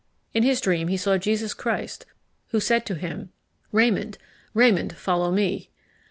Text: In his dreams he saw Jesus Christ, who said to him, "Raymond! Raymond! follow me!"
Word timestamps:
In 0.33 0.41
his 0.41 0.59
dreams 0.61 0.89
he 0.89 0.97
saw 0.97 1.19
Jesus 1.19 1.53
Christ, 1.53 2.07
who 2.47 2.59
said 2.59 2.87
to 2.87 2.95
him, 2.95 3.29
"Raymond! 3.71 4.17
Raymond! 4.55 4.97
follow 4.97 5.29
me!" 5.31 5.69